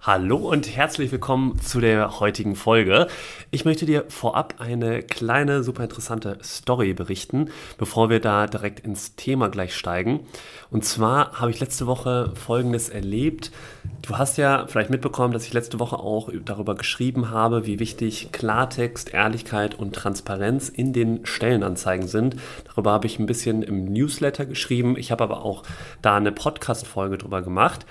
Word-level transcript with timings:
Hallo 0.00 0.36
und 0.36 0.76
herzlich 0.76 1.10
willkommen 1.10 1.60
zu 1.60 1.80
der 1.80 2.20
heutigen 2.20 2.54
Folge. 2.54 3.08
Ich 3.50 3.64
möchte 3.64 3.84
dir 3.84 4.04
vorab 4.06 4.54
eine 4.58 5.02
kleine, 5.02 5.64
super 5.64 5.82
interessante 5.82 6.38
Story 6.40 6.94
berichten, 6.94 7.50
bevor 7.78 8.08
wir 8.08 8.20
da 8.20 8.46
direkt 8.46 8.78
ins 8.78 9.16
Thema 9.16 9.48
gleich 9.48 9.74
steigen. 9.74 10.20
Und 10.70 10.84
zwar 10.84 11.40
habe 11.40 11.50
ich 11.50 11.58
letzte 11.58 11.88
Woche 11.88 12.30
Folgendes 12.36 12.88
erlebt. 12.90 13.50
Du 14.02 14.16
hast 14.16 14.38
ja 14.38 14.68
vielleicht 14.68 14.90
mitbekommen, 14.90 15.32
dass 15.32 15.46
ich 15.46 15.52
letzte 15.52 15.80
Woche 15.80 15.98
auch 15.98 16.30
darüber 16.44 16.76
geschrieben 16.76 17.30
habe, 17.30 17.66
wie 17.66 17.80
wichtig 17.80 18.30
Klartext, 18.30 19.12
Ehrlichkeit 19.12 19.74
und 19.74 19.96
Transparenz 19.96 20.68
in 20.68 20.92
den 20.92 21.26
Stellenanzeigen 21.26 22.06
sind. 22.06 22.36
Darüber 22.68 22.92
habe 22.92 23.08
ich 23.08 23.18
ein 23.18 23.26
bisschen 23.26 23.64
im 23.64 23.92
Newsletter 23.92 24.46
geschrieben. 24.46 24.96
Ich 24.96 25.10
habe 25.10 25.24
aber 25.24 25.44
auch 25.44 25.64
da 26.02 26.16
eine 26.16 26.30
Podcast-Folge 26.30 27.18
drüber 27.18 27.42
gemacht. 27.42 27.84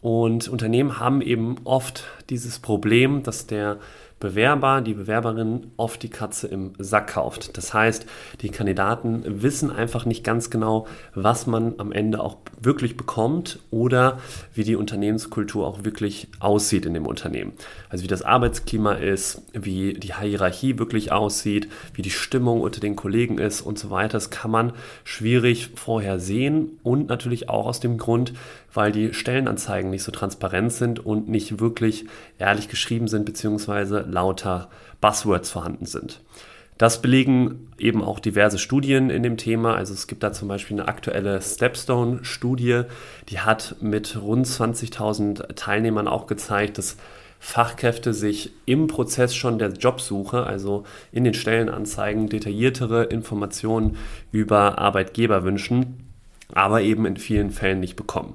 Und 0.00 0.48
Unternehmen 0.48 0.98
haben 0.98 1.20
eben 1.20 1.56
oft 1.64 2.04
dieses 2.30 2.58
Problem, 2.58 3.22
dass 3.22 3.46
der 3.46 3.78
Bewerber, 4.20 4.82
die 4.82 4.92
Bewerberin 4.92 5.72
oft 5.78 6.02
die 6.02 6.10
Katze 6.10 6.46
im 6.46 6.74
Sack 6.78 7.14
kauft. 7.14 7.56
Das 7.56 7.72
heißt, 7.72 8.04
die 8.42 8.50
Kandidaten 8.50 9.42
wissen 9.42 9.70
einfach 9.70 10.04
nicht 10.04 10.22
ganz 10.24 10.50
genau, 10.50 10.86
was 11.14 11.46
man 11.46 11.74
am 11.78 11.90
Ende 11.90 12.20
auch 12.20 12.36
wirklich 12.60 12.98
bekommt 12.98 13.60
oder 13.70 14.20
wie 14.54 14.64
die 14.64 14.76
Unternehmenskultur 14.76 15.66
auch 15.66 15.84
wirklich 15.84 16.28
aussieht 16.38 16.84
in 16.84 16.92
dem 16.92 17.06
Unternehmen. 17.06 17.52
Also 17.88 18.04
wie 18.04 18.08
das 18.08 18.20
Arbeitsklima 18.20 18.92
ist, 18.92 19.42
wie 19.54 19.94
die 19.94 20.14
Hierarchie 20.14 20.78
wirklich 20.78 21.12
aussieht, 21.12 21.68
wie 21.94 22.02
die 22.02 22.10
Stimmung 22.10 22.60
unter 22.60 22.80
den 22.80 22.96
Kollegen 22.96 23.38
ist 23.38 23.62
und 23.62 23.78
so 23.78 23.88
weiter. 23.88 24.12
Das 24.12 24.28
kann 24.28 24.50
man 24.50 24.74
schwierig 25.02 25.70
vorher 25.76 26.20
sehen 26.20 26.78
und 26.82 27.08
natürlich 27.08 27.48
auch 27.48 27.64
aus 27.64 27.80
dem 27.80 27.96
Grund, 27.96 28.34
weil 28.72 28.92
die 28.92 29.14
Stellenanzeigen 29.14 29.90
nicht 29.90 30.02
so 30.02 30.12
transparent 30.12 30.72
sind 30.72 31.04
und 31.04 31.28
nicht 31.28 31.58
wirklich 31.58 32.04
ehrlich 32.38 32.68
geschrieben 32.68 33.08
sind, 33.08 33.24
beziehungsweise 33.24 34.06
lauter 34.10 34.68
Buzzwords 35.00 35.50
vorhanden 35.50 35.86
sind. 35.86 36.20
Das 36.80 37.02
belegen 37.02 37.68
eben 37.78 38.02
auch 38.02 38.20
diverse 38.20 38.58
Studien 38.58 39.10
in 39.10 39.22
dem 39.22 39.36
Thema. 39.36 39.74
Also 39.74 39.92
es 39.92 40.06
gibt 40.06 40.22
da 40.22 40.32
zum 40.32 40.48
Beispiel 40.48 40.78
eine 40.78 40.88
aktuelle 40.88 41.42
Stepstone-Studie, 41.42 42.84
die 43.28 43.40
hat 43.40 43.76
mit 43.82 44.16
rund 44.20 44.46
20.000 44.46 45.56
Teilnehmern 45.56 46.08
auch 46.08 46.26
gezeigt, 46.26 46.78
dass 46.78 46.96
Fachkräfte 47.38 48.14
sich 48.14 48.52
im 48.64 48.86
Prozess 48.86 49.34
schon 49.34 49.58
der 49.58 49.72
Jobsuche, 49.72 50.44
also 50.44 50.84
in 51.12 51.24
den 51.24 51.34
Stellenanzeigen, 51.34 52.28
detailliertere 52.28 53.04
Informationen 53.04 53.96
über 54.32 54.78
Arbeitgeber 54.78 55.42
wünschen, 55.44 56.04
aber 56.54 56.80
eben 56.80 57.04
in 57.04 57.18
vielen 57.18 57.50
Fällen 57.50 57.80
nicht 57.80 57.96
bekommen. 57.96 58.34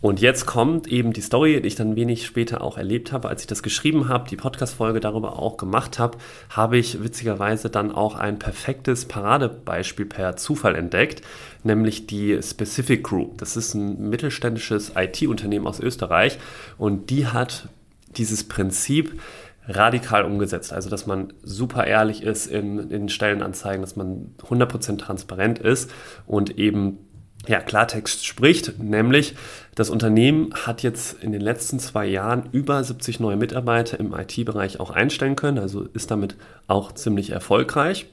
Und 0.00 0.20
jetzt 0.20 0.46
kommt 0.46 0.86
eben 0.86 1.12
die 1.12 1.20
Story, 1.20 1.60
die 1.60 1.66
ich 1.66 1.74
dann 1.74 1.96
wenig 1.96 2.24
später 2.24 2.62
auch 2.62 2.78
erlebt 2.78 3.10
habe, 3.10 3.28
als 3.28 3.40
ich 3.40 3.48
das 3.48 3.64
geschrieben 3.64 4.08
habe, 4.08 4.28
die 4.28 4.36
Podcast-Folge 4.36 5.00
darüber 5.00 5.40
auch 5.40 5.56
gemacht 5.56 5.98
habe, 5.98 6.18
habe 6.50 6.78
ich 6.78 7.02
witzigerweise 7.02 7.68
dann 7.68 7.90
auch 7.90 8.14
ein 8.14 8.38
perfektes 8.38 9.06
Paradebeispiel 9.06 10.06
per 10.06 10.36
Zufall 10.36 10.76
entdeckt, 10.76 11.22
nämlich 11.64 12.06
die 12.06 12.40
Specific 12.40 13.02
Group. 13.02 13.38
Das 13.38 13.56
ist 13.56 13.74
ein 13.74 14.08
mittelständisches 14.08 14.92
IT-Unternehmen 14.94 15.66
aus 15.66 15.80
Österreich 15.80 16.38
und 16.78 17.10
die 17.10 17.26
hat 17.26 17.68
dieses 18.16 18.44
Prinzip 18.44 19.20
radikal 19.66 20.24
umgesetzt. 20.24 20.72
Also, 20.72 20.88
dass 20.88 21.06
man 21.06 21.32
super 21.42 21.86
ehrlich 21.86 22.22
ist 22.22 22.46
in, 22.46 22.90
in 22.90 23.08
Stellenanzeigen, 23.08 23.82
dass 23.82 23.96
man 23.96 24.34
100% 24.48 24.98
transparent 24.98 25.58
ist 25.58 25.90
und 26.26 26.58
eben 26.58 26.98
ja, 27.46 27.60
Klartext 27.60 28.26
spricht, 28.26 28.78
nämlich 28.78 29.34
das 29.74 29.90
Unternehmen 29.90 30.52
hat 30.54 30.82
jetzt 30.82 31.22
in 31.22 31.32
den 31.32 31.40
letzten 31.40 31.78
zwei 31.78 32.06
Jahren 32.06 32.48
über 32.52 32.82
70 32.82 33.20
neue 33.20 33.36
Mitarbeiter 33.36 34.00
im 34.00 34.12
IT-Bereich 34.12 34.80
auch 34.80 34.90
einstellen 34.90 35.36
können, 35.36 35.58
also 35.58 35.82
ist 35.94 36.10
damit 36.10 36.36
auch 36.66 36.92
ziemlich 36.92 37.30
erfolgreich. 37.30 38.06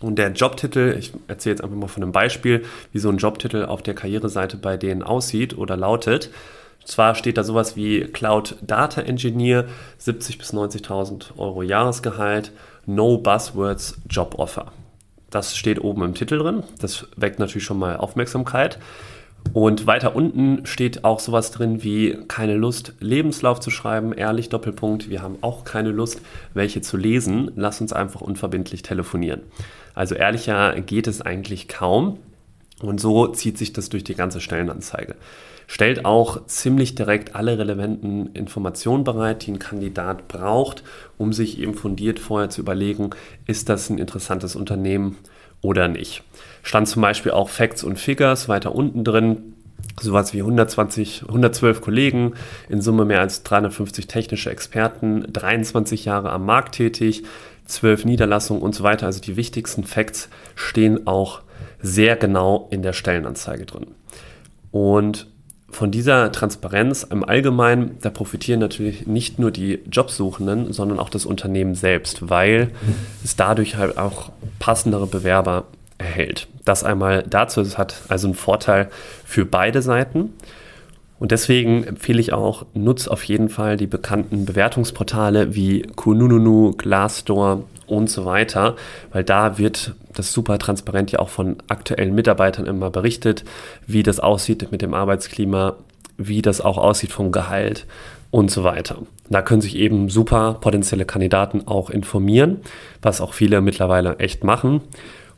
Und 0.00 0.16
der 0.16 0.32
Jobtitel, 0.32 0.96
ich 0.98 1.12
erzähle 1.28 1.54
jetzt 1.54 1.62
einfach 1.62 1.76
mal 1.76 1.86
von 1.86 2.02
einem 2.02 2.12
Beispiel, 2.12 2.64
wie 2.92 2.98
so 2.98 3.08
ein 3.08 3.18
Jobtitel 3.18 3.66
auf 3.66 3.82
der 3.82 3.94
Karriereseite 3.94 4.56
bei 4.56 4.76
denen 4.76 5.02
aussieht 5.02 5.56
oder 5.56 5.76
lautet. 5.76 6.30
Zwar 6.84 7.14
steht 7.14 7.38
da 7.38 7.44
sowas 7.44 7.76
wie 7.76 8.00
Cloud 8.00 8.56
Data 8.62 9.00
Engineer, 9.02 9.66
70 9.98 10.38
bis 10.38 10.52
90.000 10.52 11.36
Euro 11.36 11.62
Jahresgehalt, 11.62 12.50
No 12.86 13.18
Buzzwords 13.18 13.98
Job 14.10 14.34
Offer. 14.38 14.72
Das 15.32 15.56
steht 15.56 15.82
oben 15.82 16.04
im 16.04 16.14
Titel 16.14 16.38
drin. 16.38 16.62
Das 16.78 17.06
weckt 17.16 17.40
natürlich 17.40 17.64
schon 17.64 17.78
mal 17.78 17.96
Aufmerksamkeit. 17.96 18.78
Und 19.54 19.86
weiter 19.86 20.14
unten 20.14 20.64
steht 20.66 21.04
auch 21.04 21.18
sowas 21.18 21.50
drin 21.50 21.82
wie 21.82 22.16
keine 22.28 22.54
Lust, 22.54 22.94
Lebenslauf 23.00 23.58
zu 23.58 23.70
schreiben, 23.70 24.12
ehrlich 24.12 24.50
Doppelpunkt. 24.50 25.10
Wir 25.10 25.20
haben 25.20 25.38
auch 25.40 25.64
keine 25.64 25.90
Lust, 25.90 26.20
welche 26.54 26.80
zu 26.80 26.96
lesen. 26.96 27.50
Lass 27.56 27.80
uns 27.80 27.92
einfach 27.92 28.20
unverbindlich 28.20 28.82
telefonieren. 28.82 29.40
Also 29.94 30.14
ehrlicher 30.14 30.80
geht 30.80 31.06
es 31.06 31.22
eigentlich 31.22 31.66
kaum. 31.66 32.18
Und 32.82 33.00
so 33.00 33.28
zieht 33.28 33.58
sich 33.58 33.72
das 33.72 33.88
durch 33.88 34.04
die 34.04 34.14
ganze 34.14 34.40
Stellenanzeige. 34.40 35.14
Stellt 35.66 36.04
auch 36.04 36.46
ziemlich 36.46 36.94
direkt 36.94 37.34
alle 37.34 37.58
relevanten 37.58 38.34
Informationen 38.34 39.04
bereit, 39.04 39.46
die 39.46 39.52
ein 39.52 39.58
Kandidat 39.58 40.28
braucht, 40.28 40.82
um 41.16 41.32
sich 41.32 41.58
eben 41.58 41.74
fundiert 41.74 42.18
vorher 42.18 42.50
zu 42.50 42.60
überlegen, 42.60 43.10
ist 43.46 43.68
das 43.68 43.88
ein 43.88 43.98
interessantes 43.98 44.56
Unternehmen 44.56 45.16
oder 45.62 45.88
nicht. 45.88 46.24
Stand 46.62 46.88
zum 46.88 47.02
Beispiel 47.02 47.32
auch 47.32 47.48
Facts 47.48 47.84
und 47.84 47.98
Figures 47.98 48.48
weiter 48.48 48.74
unten 48.74 49.04
drin. 49.04 49.54
Sowas 50.00 50.32
wie 50.32 50.40
120, 50.40 51.22
112 51.28 51.80
Kollegen, 51.80 52.34
in 52.68 52.80
Summe 52.80 53.04
mehr 53.04 53.20
als 53.20 53.42
350 53.42 54.06
technische 54.06 54.50
Experten, 54.50 55.24
23 55.32 56.04
Jahre 56.04 56.30
am 56.30 56.46
Markt 56.46 56.74
tätig, 56.74 57.22
12 57.66 58.04
Niederlassungen 58.04 58.62
und 58.62 58.74
so 58.74 58.84
weiter. 58.84 59.06
Also 59.06 59.20
die 59.20 59.36
wichtigsten 59.36 59.84
Facts 59.84 60.28
stehen 60.54 61.06
auch 61.06 61.42
sehr 61.80 62.16
genau 62.16 62.68
in 62.70 62.82
der 62.82 62.92
Stellenanzeige 62.92 63.66
drin. 63.66 63.86
Und 64.70 65.26
von 65.70 65.90
dieser 65.90 66.30
Transparenz 66.32 67.02
im 67.02 67.24
Allgemeinen, 67.24 67.96
da 68.02 68.10
profitieren 68.10 68.60
natürlich 68.60 69.06
nicht 69.06 69.38
nur 69.38 69.50
die 69.50 69.80
Jobsuchenden, 69.90 70.72
sondern 70.72 70.98
auch 70.98 71.08
das 71.08 71.24
Unternehmen 71.24 71.74
selbst, 71.74 72.28
weil 72.28 72.70
es 73.24 73.36
dadurch 73.36 73.76
halt 73.76 73.96
auch 73.96 74.30
passendere 74.58 75.06
Bewerber 75.06 75.64
erhält. 75.96 76.46
Das 76.66 76.84
einmal 76.84 77.24
dazu, 77.28 77.62
es 77.62 77.78
hat 77.78 78.02
also 78.08 78.28
einen 78.28 78.34
Vorteil 78.34 78.90
für 79.24 79.46
beide 79.46 79.80
Seiten. 79.80 80.34
Und 81.22 81.30
deswegen 81.30 81.84
empfehle 81.84 82.20
ich 82.20 82.32
auch, 82.32 82.66
nutz 82.74 83.06
auf 83.06 83.22
jeden 83.22 83.48
Fall 83.48 83.76
die 83.76 83.86
bekannten 83.86 84.44
Bewertungsportale 84.44 85.54
wie 85.54 85.82
Kununu, 85.82 86.72
Glassdoor 86.76 87.62
und 87.86 88.10
so 88.10 88.24
weiter, 88.24 88.74
weil 89.12 89.22
da 89.22 89.56
wird 89.56 89.94
das 90.14 90.32
super 90.32 90.58
transparent 90.58 91.12
ja 91.12 91.20
auch 91.20 91.28
von 91.28 91.58
aktuellen 91.68 92.12
Mitarbeitern 92.16 92.66
immer 92.66 92.90
berichtet, 92.90 93.44
wie 93.86 94.02
das 94.02 94.18
aussieht 94.18 94.72
mit 94.72 94.82
dem 94.82 94.94
Arbeitsklima, 94.94 95.76
wie 96.18 96.42
das 96.42 96.60
auch 96.60 96.76
aussieht 96.76 97.12
vom 97.12 97.30
Gehalt 97.30 97.86
und 98.32 98.50
so 98.50 98.64
weiter. 98.64 98.98
Da 99.30 99.42
können 99.42 99.60
sich 99.62 99.76
eben 99.76 100.08
super 100.08 100.54
potenzielle 100.60 101.04
Kandidaten 101.04 101.68
auch 101.68 101.88
informieren, 101.88 102.62
was 103.00 103.20
auch 103.20 103.32
viele 103.32 103.60
mittlerweile 103.60 104.18
echt 104.18 104.42
machen. 104.42 104.80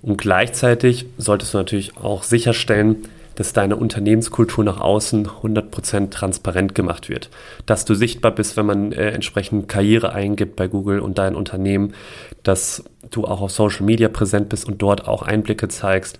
Und 0.00 0.16
gleichzeitig 0.16 1.04
solltest 1.18 1.52
du 1.52 1.58
natürlich 1.58 1.98
auch 1.98 2.22
sicherstellen, 2.22 3.02
dass 3.34 3.52
deine 3.52 3.76
Unternehmenskultur 3.76 4.64
nach 4.64 4.80
außen 4.80 5.26
100% 5.26 6.10
transparent 6.10 6.74
gemacht 6.74 7.08
wird. 7.08 7.30
Dass 7.66 7.84
du 7.84 7.94
sichtbar 7.94 8.32
bist, 8.32 8.56
wenn 8.56 8.66
man 8.66 8.92
äh, 8.92 9.10
entsprechend 9.10 9.68
Karriere 9.68 10.12
eingibt 10.12 10.56
bei 10.56 10.68
Google 10.68 11.00
und 11.00 11.18
dein 11.18 11.34
Unternehmen, 11.34 11.94
dass 12.42 12.84
du 13.10 13.24
auch 13.24 13.40
auf 13.40 13.50
Social 13.50 13.84
Media 13.84 14.08
präsent 14.08 14.48
bist 14.48 14.66
und 14.66 14.80
dort 14.82 15.08
auch 15.08 15.22
Einblicke 15.22 15.68
zeigst. 15.68 16.18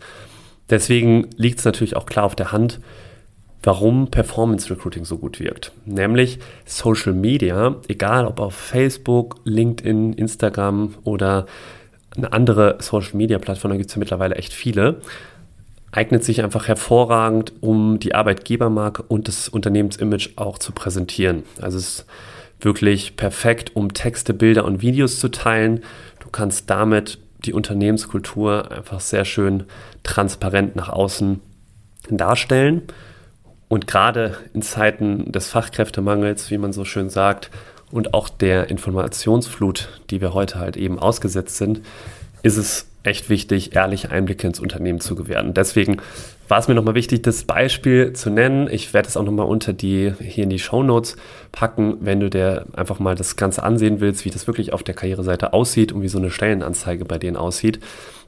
Deswegen 0.71 1.29
liegt 1.37 1.59
es 1.59 1.65
natürlich 1.65 1.97
auch 1.97 2.07
klar 2.07 2.25
auf 2.25 2.37
der 2.37 2.53
Hand, 2.53 2.81
warum 3.63 4.11
Performance 4.11 4.71
Recruiting 4.71 5.05
so 5.05 5.19
gut 5.19 5.41
wirkt. 5.41 5.73
Nämlich 5.87 6.39
Social 6.65 7.13
Media, 7.13 7.77
egal 7.89 8.27
ob 8.27 8.41
auf 8.41 8.55
Facebook, 8.55 9.37
LinkedIn, 9.45 10.13
Instagram 10.15 10.95
oder 11.05 11.47
eine 12.17 12.33
andere 12.33 12.77
Social 12.81 13.17
Media 13.17 13.39
Plattform, 13.39 13.73
da 13.73 13.77
gibt 13.77 13.89
es 13.89 13.97
ja 13.97 13.99
mittlerweile 13.99 14.37
echt 14.37 14.53
viele 14.53 15.01
eignet 15.95 16.25
sich 16.25 16.43
einfach 16.43 16.67
hervorragend, 16.67 17.53
um 17.61 18.01
die 18.01 18.15
Arbeitgebermarke 18.15 19.03
und 19.03 19.29
das 19.29 19.49
Unternehmensimage 19.49 20.31
auch 20.37 20.59
zu 20.59 20.73
präsentieren. 20.73 21.45
Also 21.61 21.79
es 21.79 22.01
ist 22.01 22.07
wirklich 22.61 23.17
perfekt, 23.17 23.77
um 23.77 23.95
Texte, 23.95 24.35
Bilder 24.35 24.65
und 24.65 24.83
Videos 24.83 25.21
zu 25.21 25.29
teilen. 25.29 25.85
Du 26.21 26.31
kannst 26.31 26.69
damit 26.69 27.19
die 27.45 27.53
Unternehmenskultur 27.53 28.73
einfach 28.73 29.01
sehr 29.01 29.25
schön 29.25 29.65
transparent 30.03 30.75
nach 30.75 30.89
außen 30.89 31.41
darstellen. 32.11 32.83
Und 33.69 33.87
gerade 33.87 34.37
in 34.53 34.63
Zeiten 34.63 35.31
des 35.31 35.49
Fachkräftemangels, 35.49 36.51
wie 36.51 36.59
man 36.59 36.73
so 36.73 36.85
schön 36.85 37.09
sagt, 37.09 37.51
und 37.93 38.15
auch 38.15 38.29
der 38.29 38.69
Informationsflut, 38.71 40.01
die 40.11 40.21
wir 40.21 40.35
heute 40.35 40.59
halt 40.59 40.77
eben 40.77 40.99
ausgesetzt 40.99 41.57
sind, 41.57 41.83
ist 42.45 42.59
es 42.59 42.87
echt 43.03 43.29
wichtig, 43.31 43.75
ehrliche 43.75 44.11
Einblicke 44.11 44.47
ins 44.47 44.61
Unternehmen 44.61 45.01
zu 45.01 45.15
gewähren. 45.15 45.55
Deswegen 45.55 45.97
war 46.47 46.59
es 46.59 46.69
mir 46.69 46.75
nochmal 46.75 46.95
wichtig, 46.95 47.23
das 47.23 47.45
Beispiel 47.45 48.13
zu 48.13 48.31
nennen. 48.31 48.69
Ich 48.71 48.93
werde 48.93 49.09
es 49.09 49.17
auch 49.17 49.25
nochmal 49.25 49.47
unter 49.47 49.73
die, 49.73 50.13
hier 50.21 50.45
in 50.45 50.51
die 50.51 50.59
Show 50.59 50.83
Notes 50.83 51.17
packen, 51.53 51.97
wenn 52.01 52.21
du 52.21 52.29
dir 52.29 52.67
einfach 52.75 52.99
mal 52.99 53.15
das 53.15 53.37
Ganze 53.37 53.63
ansehen 53.63 54.01
willst, 54.01 54.25
wie 54.27 54.31
das 54.31 54.47
wirklich 54.47 54.73
auf 54.75 54.83
der 54.83 54.95
Karriereseite 54.95 55.55
aussieht 55.55 55.93
und 55.93 56.03
wie 56.03 56.09
so 56.09 56.19
eine 56.19 56.31
Stellenanzeige 56.31 57.07
bei 57.07 57.19
denen 57.19 57.37
aussieht. 57.37 57.81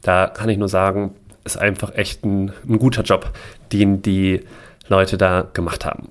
Da 0.03 0.27
kann 0.29 0.49
ich 0.49 0.57
nur 0.57 0.69
sagen, 0.69 1.15
ist 1.45 1.59
einfach 1.59 1.95
echt 1.95 2.25
ein, 2.25 2.53
ein 2.67 2.79
guter 2.79 3.03
Job, 3.03 3.33
den 3.73 4.01
die 4.01 4.41
Leute 4.89 5.19
da 5.19 5.47
gemacht 5.53 5.85
haben. 5.85 6.09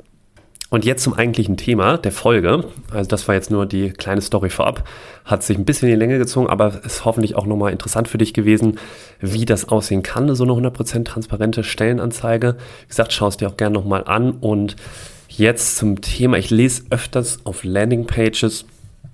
Und 0.75 0.83
jetzt 0.83 1.03
zum 1.03 1.13
eigentlichen 1.13 1.55
Thema 1.55 1.97
der 1.97 2.11
Folge. 2.11 2.65
Also 2.91 3.07
das 3.07 3.29
war 3.29 3.35
jetzt 3.35 3.49
nur 3.49 3.65
die 3.65 3.91
kleine 3.91 4.19
Story 4.19 4.49
vorab. 4.49 4.83
Hat 5.23 5.41
sich 5.41 5.57
ein 5.57 5.63
bisschen 5.63 5.87
in 5.87 5.93
die 5.93 5.99
Länge 5.99 6.17
gezogen, 6.17 6.49
aber 6.49 6.83
ist 6.83 7.05
hoffentlich 7.05 7.35
auch 7.37 7.45
nochmal 7.45 7.71
interessant 7.71 8.09
für 8.09 8.17
dich 8.17 8.33
gewesen, 8.33 8.77
wie 9.21 9.45
das 9.45 9.69
aussehen 9.69 10.03
kann, 10.03 10.35
so 10.35 10.43
eine 10.43 10.51
100% 10.51 11.05
transparente 11.05 11.63
Stellenanzeige. 11.63 12.57
Wie 12.81 12.87
gesagt, 12.89 13.13
schau 13.13 13.29
es 13.29 13.37
dir 13.37 13.47
auch 13.47 13.55
gerne 13.55 13.73
nochmal 13.73 14.03
an. 14.03 14.31
Und 14.31 14.75
jetzt 15.29 15.77
zum 15.77 16.01
Thema. 16.01 16.37
Ich 16.37 16.49
lese 16.49 16.83
öfters 16.89 17.39
auf 17.45 17.63
Landingpages, 17.63 18.65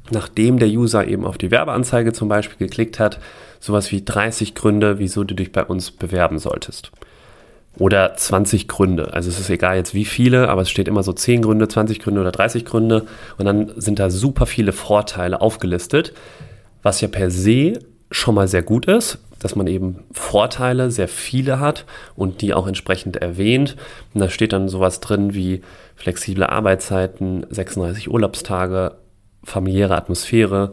nachdem 0.09 0.57
der 0.57 0.69
User 0.69 1.05
eben 1.07 1.25
auf 1.25 1.37
die 1.37 1.51
Werbeanzeige 1.51 2.11
zum 2.11 2.27
Beispiel 2.27 2.57
geklickt 2.57 2.99
hat, 2.99 3.19
sowas 3.59 3.91
wie 3.91 4.03
30 4.03 4.55
Gründe, 4.55 4.97
wieso 4.97 5.23
du 5.23 5.35
dich 5.35 5.51
bei 5.51 5.63
uns 5.63 5.91
bewerben 5.91 6.39
solltest 6.39 6.91
oder 7.77 8.15
20 8.15 8.67
Gründe. 8.67 9.13
Also 9.13 9.29
es 9.29 9.39
ist 9.39 9.49
egal 9.49 9.77
jetzt 9.77 9.93
wie 9.93 10.05
viele, 10.05 10.49
aber 10.49 10.61
es 10.61 10.69
steht 10.69 10.87
immer 10.87 11.03
so 11.03 11.13
10 11.13 11.41
Gründe, 11.41 11.67
20 11.67 11.99
Gründe 11.99 12.21
oder 12.21 12.31
30 12.31 12.65
Gründe 12.65 13.05
und 13.37 13.45
dann 13.45 13.71
sind 13.75 13.99
da 13.99 14.09
super 14.09 14.45
viele 14.45 14.73
Vorteile 14.73 15.41
aufgelistet, 15.41 16.13
was 16.83 17.01
ja 17.01 17.07
per 17.07 17.31
se 17.31 17.79
schon 18.11 18.35
mal 18.35 18.47
sehr 18.47 18.61
gut 18.61 18.85
ist, 18.87 19.19
dass 19.39 19.55
man 19.55 19.67
eben 19.67 20.03
Vorteile, 20.11 20.91
sehr 20.91 21.07
viele 21.07 21.59
hat 21.59 21.85
und 22.15 22.41
die 22.41 22.53
auch 22.53 22.67
entsprechend 22.67 23.15
erwähnt. 23.17 23.77
Und 24.13 24.21
da 24.21 24.29
steht 24.29 24.53
dann 24.53 24.67
sowas 24.67 24.99
drin 24.99 25.33
wie 25.33 25.61
flexible 25.95 26.43
Arbeitszeiten, 26.43 27.45
36 27.49 28.11
Urlaubstage, 28.11 28.95
familiäre 29.43 29.95
Atmosphäre, 29.95 30.71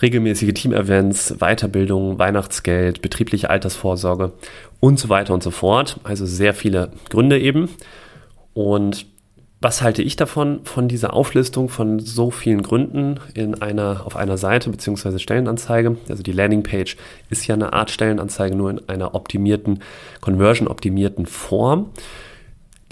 regelmäßige 0.00 0.54
Team-Events, 0.54 1.36
Weiterbildung, 1.38 2.18
Weihnachtsgeld, 2.18 3.02
betriebliche 3.02 3.50
Altersvorsorge 3.50 4.32
und 4.80 4.98
so 4.98 5.08
weiter 5.08 5.34
und 5.34 5.42
so 5.42 5.50
fort. 5.50 6.00
Also 6.04 6.26
sehr 6.26 6.54
viele 6.54 6.92
Gründe 7.10 7.38
eben. 7.38 7.68
Und 8.54 9.06
was 9.60 9.82
halte 9.82 10.02
ich 10.02 10.14
davon, 10.14 10.60
von 10.64 10.86
dieser 10.86 11.14
Auflistung 11.14 11.68
von 11.68 11.98
so 11.98 12.30
vielen 12.30 12.62
Gründen 12.62 13.18
in 13.34 13.60
einer, 13.60 14.02
auf 14.06 14.14
einer 14.14 14.38
Seite 14.38 14.70
bzw. 14.70 15.18
Stellenanzeige? 15.18 15.96
Also 16.08 16.22
die 16.22 16.32
Landingpage 16.32 16.96
ist 17.28 17.46
ja 17.48 17.56
eine 17.56 17.72
Art 17.72 17.90
Stellenanzeige, 17.90 18.54
nur 18.54 18.70
in 18.70 18.88
einer 18.88 19.16
optimierten, 19.16 19.80
conversion-optimierten 20.20 21.26
Form. 21.26 21.90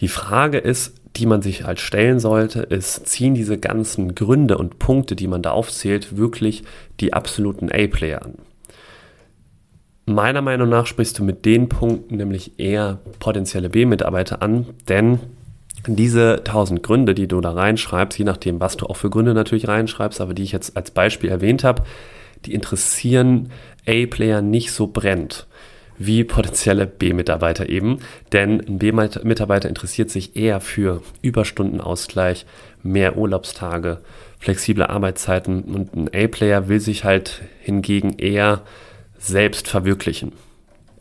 Die 0.01 0.09
Frage 0.09 0.59
ist, 0.59 0.95
die 1.17 1.27
man 1.27 1.43
sich 1.43 1.65
halt 1.65 1.81
stellen 1.81 2.21
sollte, 2.21 2.61
ist, 2.61 3.09
ziehen 3.09 3.35
diese 3.35 3.59
ganzen 3.59 4.15
Gründe 4.15 4.59
und 4.59 4.79
Punkte, 4.79 5.17
die 5.17 5.29
man 5.29 5.43
da 5.43 5.51
aufzählt, 5.51 6.17
wirklich 6.17 6.63
die 7.01 7.13
absoluten 7.13 7.71
A-Player 7.71 8.23
an? 8.23 8.35
Meiner 10.05 10.43
Meinung 10.43 10.69
nach 10.69 10.87
sprichst 10.87 11.19
du 11.19 11.25
mit 11.25 11.45
den 11.45 11.69
Punkten 11.69 12.17
nämlich 12.17 12.59
eher 12.59 13.01
potenzielle 13.19 13.71
B-Mitarbeiter 13.71 14.41
an, 14.41 14.67
denn 14.89 15.19
diese 15.87 16.43
tausend 16.45 16.83
Gründe, 16.83 17.15
die 17.15 17.29
du 17.29 17.41
da 17.41 17.53
reinschreibst, 17.53 18.19
je 18.19 18.25
nachdem, 18.25 18.61
was 18.61 18.77
du 18.77 18.87
auch 18.87 18.97
für 18.97 19.11
Gründe 19.11 19.35
natürlich 19.35 19.69
reinschreibst, 19.69 20.21
aber 20.21 20.35
die 20.35 20.43
ich 20.43 20.53
jetzt 20.53 20.77
als 20.77 20.91
Beispiel 20.91 21.31
erwähnt 21.31 21.65
habe, 21.65 21.83
die 22.45 22.55
interessieren 22.55 23.51
A-Player 23.87 24.43
nicht 24.43 24.73
so 24.73 24.87
brennt 24.87 25.47
wie 25.99 26.25
potenzielle 26.25 26.87
B-Mitarbeiter 26.87 27.69
eben. 27.69 27.99
Denn 28.33 28.61
ein 28.61 28.79
B-Mitarbeiter 28.79 29.69
interessiert 29.69 30.11
sich 30.11 30.37
eher 30.37 30.61
für 30.61 31.03
Überstundenausgleich, 31.23 32.47
mehr 32.83 33.17
Urlaubstage, 33.17 33.99
flexible 34.39 34.87
Arbeitszeiten 34.87 35.65
und 35.65 35.95
ein 35.95 36.09
A-Player 36.15 36.69
will 36.69 36.81
sich 36.81 37.05
halt 37.05 37.43
hingegen 37.61 38.19
eher 38.19 38.63
selbst 39.19 39.69
verwirklichen. 39.69 40.33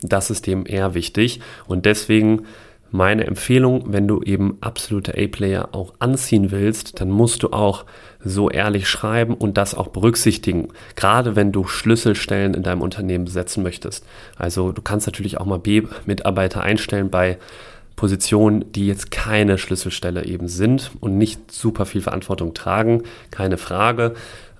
Das 0.02 0.30
ist 0.30 0.46
dem 0.46 0.66
eher 0.66 0.94
wichtig 0.94 1.40
und 1.66 1.86
deswegen 1.86 2.42
meine 2.90 3.26
Empfehlung, 3.26 3.92
wenn 3.92 4.08
du 4.08 4.22
eben 4.22 4.58
absolute 4.60 5.12
A-Player 5.12 5.70
auch 5.72 5.94
anziehen 5.98 6.50
willst, 6.50 7.00
dann 7.00 7.10
musst 7.10 7.42
du 7.42 7.50
auch 7.50 7.84
so 8.20 8.50
ehrlich 8.50 8.88
schreiben 8.88 9.34
und 9.34 9.56
das 9.56 9.74
auch 9.74 9.88
berücksichtigen, 9.88 10.68
gerade 10.94 11.36
wenn 11.36 11.52
du 11.52 11.66
Schlüsselstellen 11.66 12.54
in 12.54 12.62
deinem 12.62 12.82
Unternehmen 12.82 13.24
besetzen 13.24 13.62
möchtest. 13.62 14.04
Also 14.36 14.72
du 14.72 14.82
kannst 14.82 15.06
natürlich 15.06 15.38
auch 15.38 15.46
mal 15.46 15.58
B-Mitarbeiter 15.58 16.62
einstellen 16.62 17.10
bei 17.10 17.38
Positionen, 17.96 18.70
die 18.72 18.86
jetzt 18.86 19.10
keine 19.10 19.58
Schlüsselstelle 19.58 20.24
eben 20.26 20.48
sind 20.48 20.92
und 21.00 21.16
nicht 21.16 21.50
super 21.50 21.86
viel 21.86 22.02
Verantwortung 22.02 22.52
tragen, 22.52 23.02
keine 23.30 23.56
Frage. 23.56 24.14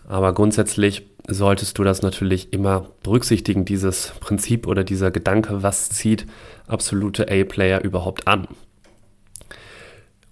Aber 0.09 0.33
grundsätzlich 0.33 1.03
solltest 1.29 1.79
du 1.79 1.85
das 1.85 2.03
natürlich 2.03 2.53
immer 2.53 2.87
berücksichtigen, 3.03 3.65
dieses 3.65 4.13
Prinzip 4.21 4.67
oder 4.67 4.85
dieser 4.85 5.11
Gedanke, 5.11 5.63
was 5.63 5.89
zieht 5.89 6.27
absolute 6.69 7.29
A-Player 7.29 7.83
überhaupt 7.83 8.29
an. 8.29 8.47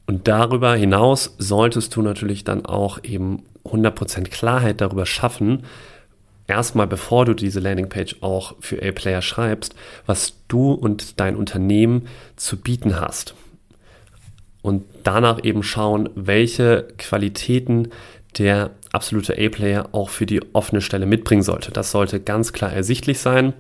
Und 0.07 0.29
darüber 0.29 0.75
hinaus 0.77 1.35
solltest 1.39 1.97
du 1.97 2.03
natürlich 2.03 2.45
dann 2.45 2.67
auch 2.67 3.03
eben 3.03 3.43
100% 3.65 4.29
Klarheit 4.29 4.81
darüber 4.81 5.07
schaffen, 5.07 5.65
erstmal 6.47 6.87
bevor 6.87 7.25
du 7.25 7.35
diese 7.35 7.61
Landingpage 7.61 8.17
auch 8.21 8.55
für 8.61 8.83
A-Player 8.83 9.23
schreibst, 9.23 9.75
was 10.07 10.35
du 10.47 10.73
und 10.73 11.19
dein 11.19 11.37
Unternehmen 11.37 12.07
zu 12.37 12.59
bieten 12.59 13.01
hast. 13.01 13.35
Und 14.63 14.85
danach 15.03 15.43
eben 15.43 15.63
schauen, 15.63 16.11
welche 16.15 16.87
Qualitäten 16.97 17.89
der 18.39 18.71
absolute 18.95 19.35
A-Player 19.39 19.89
auch 19.93 20.09
für 20.09 20.27
die 20.27 20.41
offene 20.55 20.81
Stelle 20.81 21.07
mitbringen 21.07 21.43
sollte. 21.43 21.71
Das 21.71 21.91
sollte 21.91 22.21
ganz 22.21 22.53
klar 22.53 22.73
ersichtlich 22.73 23.19
sein. 23.19 23.53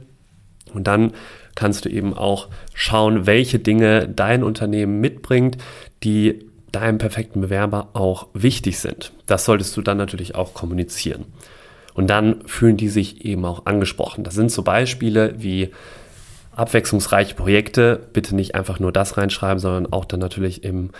Und 0.72 0.86
dann 0.86 1.12
kannst 1.54 1.84
du 1.84 1.88
eben 1.88 2.14
auch 2.14 2.48
schauen, 2.74 3.26
welche 3.26 3.58
Dinge 3.58 4.08
dein 4.08 4.42
Unternehmen 4.42 5.00
mitbringt, 5.00 5.58
die 6.02 6.44
deinem 6.72 6.98
perfekten 6.98 7.40
Bewerber 7.40 7.90
auch 7.92 8.28
wichtig 8.34 8.78
sind. 8.78 9.12
Das 9.26 9.44
solltest 9.44 9.76
du 9.76 9.82
dann 9.82 9.96
natürlich 9.96 10.34
auch 10.34 10.54
kommunizieren. 10.54 11.26
Und 11.94 12.08
dann 12.08 12.46
fühlen 12.46 12.76
die 12.76 12.88
sich 12.88 13.24
eben 13.24 13.44
auch 13.44 13.66
angesprochen. 13.66 14.24
Das 14.24 14.34
sind 14.34 14.50
so 14.50 14.62
Beispiele 14.62 15.34
wie 15.38 15.70
abwechslungsreiche 16.56 17.36
Projekte. 17.36 18.00
Bitte 18.12 18.34
nicht 18.34 18.56
einfach 18.56 18.80
nur 18.80 18.90
das 18.90 19.16
reinschreiben, 19.16 19.60
sondern 19.60 19.92
auch 19.92 20.04
dann 20.04 20.20
natürlich 20.20 20.64
im 20.64 20.90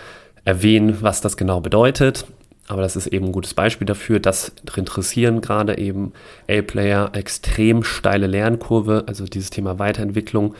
erwähnen, 0.45 1.01
was 1.01 1.21
das 1.21 1.35
genau 1.37 1.59
bedeutet. 1.59 2.25
Aber 2.67 2.81
das 2.81 2.95
ist 2.95 3.07
eben 3.07 3.27
ein 3.27 3.31
gutes 3.31 3.53
Beispiel 3.53 3.85
dafür. 3.85 4.19
Das 4.19 4.51
interessieren 4.75 5.41
gerade 5.41 5.77
eben 5.77 6.13
A-Player 6.49 7.11
extrem 7.13 7.83
steile 7.83 8.27
Lernkurve, 8.27 9.03
also 9.07 9.25
dieses 9.25 9.51
Thema 9.51 9.77
Weiterentwicklung. 9.77 10.55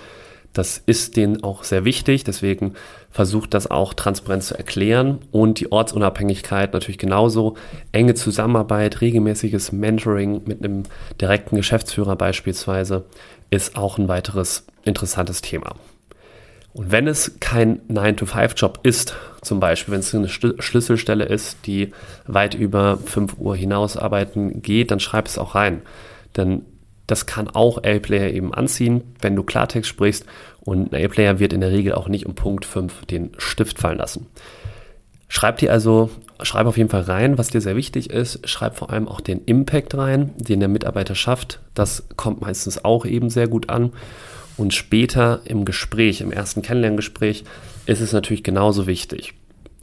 Das 0.54 0.82
ist 0.86 1.18
denen 1.18 1.44
auch 1.44 1.66
sehr 1.66 1.84
wichtig, 1.84 2.24
deswegen 2.24 2.76
versucht 3.12 3.54
das 3.54 3.70
auch 3.70 3.94
transparent 3.94 4.44
zu 4.44 4.58
erklären 4.58 5.20
und 5.32 5.60
die 5.60 5.70
Ortsunabhängigkeit 5.70 6.72
natürlich 6.72 6.98
genauso. 6.98 7.56
Enge 7.92 8.14
Zusammenarbeit, 8.14 9.02
regelmäßiges 9.02 9.74
Mentoring 9.74 10.44
mit 10.46 10.64
einem 10.64 10.84
direkten 11.20 11.58
Geschäftsführer 11.58 12.16
beispielsweise 12.16 13.04
ist 13.50 13.78
auch 13.78 13.98
ein 13.98 14.08
weiteres 14.08 14.66
interessantes 14.86 15.42
Thema. 15.42 15.76
Und 16.76 16.92
wenn 16.92 17.08
es 17.08 17.40
kein 17.40 17.80
9-to-5-Job 17.88 18.82
ist, 18.84 19.16
zum 19.42 19.62
Beispiel, 19.62 19.94
wenn 19.94 20.02
es 20.02 20.14
eine 20.14 20.28
Schlüsselstelle 20.28 21.24
ist, 21.24 21.66
die 21.68 21.94
weit 22.28 22.54
über 22.54 22.98
5 22.98 23.38
Uhr 23.38 23.56
hinaus 23.56 23.96
arbeiten 23.96 24.62
geht, 24.62 24.92
dann 24.92 25.00
schreib 25.00 25.28
es 25.28 25.38
auch 25.38 25.56
rein. 25.56 25.84
Denn 26.36 26.64
das 27.08 27.26
kann 27.26 27.48
auch 27.48 27.78
A-Player 27.78 28.34
eben 28.34 28.54
anziehen, 28.54 29.04
wenn 29.22 29.38
du 29.38 29.44
Klartext 29.44 29.90
sprichst. 29.90 30.26
Und 30.66 30.92
ein 30.92 31.06
A-Player 31.06 31.40
wird 31.40 31.54
in 31.54 31.62
der 31.62 31.72
Regel 31.72 31.94
auch 31.94 32.10
nicht 32.10 32.26
um 32.26 32.36
Punkt 32.36 32.66
5 32.66 33.06
den 33.06 33.32
Stift 33.38 33.80
fallen 33.80 34.00
lassen. 34.00 34.28
Schreib 35.30 35.60
dir 35.60 35.72
also, 35.72 36.10
schreib 36.42 36.68
auf 36.68 36.76
jeden 36.76 36.90
Fall 36.90 37.04
rein, 37.04 37.38
was 37.38 37.48
dir 37.48 37.62
sehr 37.62 37.78
wichtig 37.78 38.10
ist. 38.10 38.50
Schreib 38.50 38.76
vor 38.76 38.90
allem 38.90 39.08
auch 39.08 39.22
den 39.22 39.46
Impact 39.46 39.96
rein, 39.96 40.34
den 40.36 40.60
der 40.60 40.68
Mitarbeiter 40.68 41.16
schafft. 41.16 41.62
Das 41.74 42.04
kommt 42.18 42.42
meistens 42.42 42.84
auch 42.84 43.06
eben 43.06 43.30
sehr 43.30 43.48
gut 43.48 43.70
an. 43.70 43.94
Und 44.58 44.74
später 44.74 45.42
im 45.46 45.66
Gespräch, 45.66 46.22
im 46.22 46.32
ersten 46.32 46.62
Kennenlerngespräch, 46.62 47.44
ist 47.86 48.02
es 48.02 48.14
natürlich 48.14 48.44
genauso 48.44 48.88
wichtig. 48.88 49.34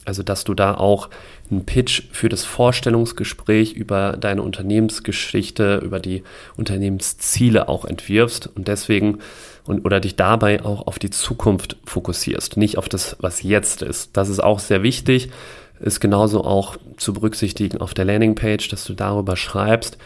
Also, 0.04 0.24
dass 0.24 0.42
du 0.42 0.54
da 0.54 0.74
auch 0.74 1.10
einen 1.50 1.64
Pitch 1.64 2.02
für 2.10 2.28
das 2.28 2.44
Vorstellungsgespräch 2.44 3.74
über 3.74 4.16
deine 4.16 4.42
Unternehmensgeschichte, 4.42 5.76
über 5.76 6.00
die 6.00 6.24
Unternehmensziele 6.56 7.68
auch 7.68 7.84
entwirfst 7.84 8.48
und 8.54 8.66
deswegen 8.66 9.18
und 9.64 9.84
oder 9.84 10.00
dich 10.00 10.16
dabei 10.16 10.64
auch 10.64 10.88
auf 10.88 10.98
die 10.98 11.10
Zukunft 11.10 11.76
fokussierst, 11.84 12.56
nicht 12.56 12.78
auf 12.78 12.88
das, 12.88 13.16
was 13.20 13.42
jetzt 13.44 13.82
ist. 13.82 14.16
Das 14.16 14.28
ist 14.28 14.42
auch 14.42 14.58
sehr 14.58 14.82
wichtig, 14.82 15.30
ist 15.78 16.00
genauso 16.00 16.42
auch 16.42 16.76
zu 16.96 17.12
berücksichtigen 17.12 17.78
auf 17.78 17.94
der 17.94 18.04
Landingpage, 18.04 18.68
dass 18.68 18.84
du 18.84 18.94
darüber 18.94 19.36
schreibst. 19.36 19.98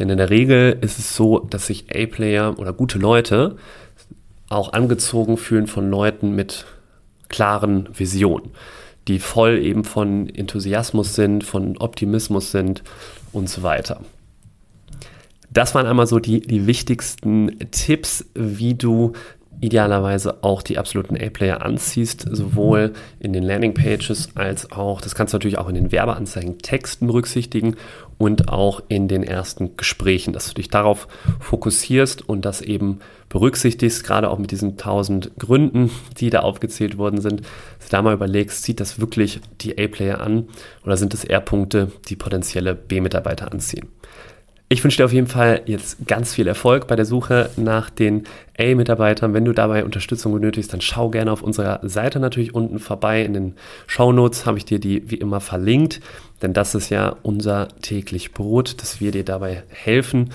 Denn 0.00 0.08
in 0.08 0.18
der 0.18 0.30
Regel 0.30 0.76
ist 0.80 0.98
es 0.98 1.14
so, 1.14 1.38
dass 1.38 1.66
sich 1.68 1.94
A-Player 1.94 2.58
oder 2.58 2.72
gute 2.72 2.98
Leute 2.98 3.56
auch 4.48 4.72
angezogen 4.72 5.36
fühlen 5.36 5.68
von 5.68 5.88
Leuten 5.88 6.34
mit 6.34 6.66
klaren 7.28 7.88
Visionen 7.96 8.50
die 9.08 9.18
voll 9.18 9.58
eben 9.58 9.84
von 9.84 10.28
Enthusiasmus 10.28 11.14
sind, 11.14 11.44
von 11.44 11.76
Optimismus 11.78 12.52
sind 12.52 12.82
und 13.32 13.48
so 13.48 13.62
weiter. 13.62 14.00
Das 15.50 15.74
waren 15.74 15.86
einmal 15.86 16.06
so 16.06 16.20
die, 16.20 16.40
die 16.40 16.66
wichtigsten 16.66 17.58
Tipps, 17.72 18.24
wie 18.34 18.74
du 18.74 19.12
idealerweise 19.60 20.42
auch 20.42 20.62
die 20.62 20.78
absoluten 20.78 21.16
A-Player 21.16 21.62
anziehst, 21.62 22.26
sowohl 22.30 22.92
in 23.18 23.32
den 23.32 23.42
Landingpages 23.42 24.30
als 24.34 24.72
auch, 24.72 25.00
das 25.00 25.14
kannst 25.14 25.34
du 25.34 25.36
natürlich 25.36 25.58
auch 25.58 25.68
in 25.68 25.74
den 25.74 25.92
Werbeanzeigen 25.92 26.58
Texten 26.58 27.06
berücksichtigen 27.06 27.76
und 28.16 28.48
auch 28.48 28.82
in 28.88 29.06
den 29.06 29.22
ersten 29.22 29.76
Gesprächen, 29.76 30.32
dass 30.32 30.48
du 30.48 30.54
dich 30.54 30.68
darauf 30.68 31.08
fokussierst 31.40 32.26
und 32.26 32.44
das 32.44 32.62
eben 32.62 33.00
berücksichtigst, 33.28 34.02
gerade 34.04 34.30
auch 34.30 34.38
mit 34.38 34.50
diesen 34.50 34.76
tausend 34.76 35.32
Gründen, 35.38 35.90
die 36.18 36.30
da 36.30 36.40
aufgezählt 36.40 36.96
worden 36.96 37.20
sind, 37.20 37.42
dass 37.78 37.88
du 37.88 37.96
da 37.96 38.02
mal 38.02 38.14
überlegst, 38.14 38.62
zieht 38.62 38.80
das 38.80 38.98
wirklich 38.98 39.40
die 39.60 39.78
A-Player 39.78 40.20
an 40.20 40.48
oder 40.84 40.96
sind 40.96 41.12
es 41.12 41.24
eher 41.24 41.40
Punkte, 41.40 41.92
die 42.08 42.16
potenzielle 42.16 42.74
B-Mitarbeiter 42.74 43.52
anziehen? 43.52 43.88
Ich 44.72 44.84
wünsche 44.84 44.98
dir 44.98 45.04
auf 45.04 45.12
jeden 45.12 45.26
Fall 45.26 45.62
jetzt 45.66 46.06
ganz 46.06 46.32
viel 46.32 46.46
Erfolg 46.46 46.86
bei 46.86 46.94
der 46.94 47.04
Suche 47.04 47.50
nach 47.56 47.90
den 47.90 48.22
A-Mitarbeitern. 48.56 49.34
Wenn 49.34 49.44
du 49.44 49.52
dabei 49.52 49.84
Unterstützung 49.84 50.32
benötigst, 50.32 50.72
dann 50.72 50.80
schau 50.80 51.10
gerne 51.10 51.32
auf 51.32 51.42
unserer 51.42 51.80
Seite 51.82 52.20
natürlich 52.20 52.54
unten 52.54 52.78
vorbei. 52.78 53.24
In 53.24 53.34
den 53.34 53.54
Shownotes 53.88 54.46
habe 54.46 54.58
ich 54.58 54.64
dir 54.64 54.78
die 54.78 55.10
wie 55.10 55.16
immer 55.16 55.40
verlinkt, 55.40 56.00
denn 56.40 56.52
das 56.52 56.76
ist 56.76 56.88
ja 56.88 57.16
unser 57.24 57.66
täglich 57.82 58.32
Brot, 58.32 58.80
dass 58.80 59.00
wir 59.00 59.10
dir 59.10 59.24
dabei 59.24 59.64
helfen. 59.70 60.30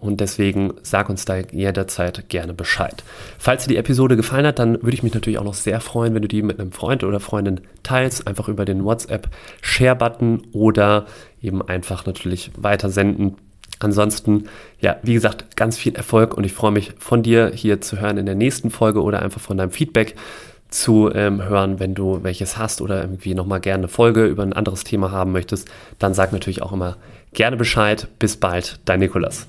Und 0.00 0.20
deswegen 0.20 0.72
sag 0.82 1.10
uns 1.10 1.26
da 1.26 1.36
jederzeit 1.36 2.28
gerne 2.30 2.54
Bescheid. 2.54 3.04
Falls 3.38 3.64
dir 3.64 3.74
die 3.74 3.76
Episode 3.76 4.16
gefallen 4.16 4.46
hat, 4.46 4.58
dann 4.58 4.82
würde 4.82 4.94
ich 4.94 5.02
mich 5.02 5.12
natürlich 5.12 5.38
auch 5.38 5.44
noch 5.44 5.54
sehr 5.54 5.80
freuen, 5.80 6.14
wenn 6.14 6.22
du 6.22 6.28
die 6.28 6.42
mit 6.42 6.58
einem 6.58 6.72
Freund 6.72 7.04
oder 7.04 7.20
Freundin 7.20 7.60
teilst, 7.82 8.26
einfach 8.26 8.48
über 8.48 8.64
den 8.64 8.84
WhatsApp 8.84 9.28
Share-Button 9.60 10.42
oder 10.52 11.04
eben 11.42 11.60
einfach 11.60 12.06
natürlich 12.06 12.50
weitersenden. 12.56 13.36
Ansonsten, 13.78 14.44
ja, 14.80 14.96
wie 15.02 15.14
gesagt, 15.14 15.56
ganz 15.56 15.78
viel 15.78 15.94
Erfolg 15.94 16.34
und 16.34 16.44
ich 16.44 16.52
freue 16.52 16.70
mich 16.70 16.92
von 16.98 17.22
dir 17.22 17.50
hier 17.54 17.80
zu 17.80 18.00
hören 18.00 18.16
in 18.16 18.26
der 18.26 18.34
nächsten 18.34 18.70
Folge 18.70 19.02
oder 19.02 19.22
einfach 19.22 19.40
von 19.40 19.56
deinem 19.56 19.70
Feedback 19.70 20.16
zu 20.70 21.10
ähm, 21.12 21.42
hören, 21.42 21.80
wenn 21.80 21.94
du 21.94 22.22
welches 22.22 22.56
hast 22.56 22.80
oder 22.80 23.00
irgendwie 23.00 23.34
nochmal 23.34 23.60
gerne 23.60 23.82
eine 23.82 23.88
Folge 23.88 24.26
über 24.26 24.42
ein 24.42 24.52
anderes 24.52 24.84
Thema 24.84 25.10
haben 25.10 25.32
möchtest, 25.32 25.68
dann 25.98 26.14
sag 26.14 26.32
natürlich 26.32 26.62
auch 26.62 26.72
immer 26.72 26.96
gerne 27.32 27.56
Bescheid. 27.56 28.08
Bis 28.18 28.36
bald, 28.36 28.78
dein 28.84 29.00
Nikolas. 29.00 29.48